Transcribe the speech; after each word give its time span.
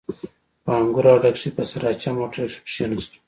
په 0.63 0.71
انګور 0.79 1.05
اډه 1.13 1.29
کښې 1.35 1.49
په 1.57 1.63
سراچه 1.69 2.09
موټر 2.17 2.47
کښې 2.53 2.59
کښېناستو. 2.67 3.17